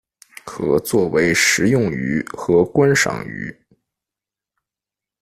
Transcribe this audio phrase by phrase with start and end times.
[0.43, 3.55] 可作为食用鱼和观赏鱼。